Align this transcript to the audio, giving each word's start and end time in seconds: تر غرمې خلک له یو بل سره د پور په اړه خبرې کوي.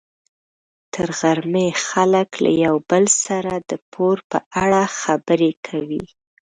تر 0.93 1.09
غرمې 1.19 1.67
خلک 1.87 2.29
له 2.43 2.51
یو 2.65 2.75
بل 2.89 3.03
سره 3.25 3.53
د 3.69 3.71
پور 3.91 4.17
په 4.31 4.37
اړه 4.63 4.81
خبرې 4.99 5.51
کوي. 5.67 6.03